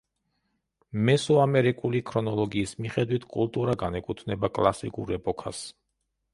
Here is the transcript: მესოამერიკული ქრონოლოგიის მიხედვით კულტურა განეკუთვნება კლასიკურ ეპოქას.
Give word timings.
მესოამერიკული 1.09 2.01
ქრონოლოგიის 2.13 2.75
მიხედვით 2.81 3.29
კულტურა 3.37 3.79
განეკუთვნება 3.85 4.53
კლასიკურ 4.59 5.17
ეპოქას. 5.23 5.65